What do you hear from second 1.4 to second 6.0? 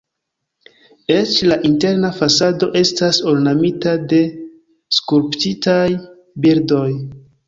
la interna fasado estas ornamita de skulptitaj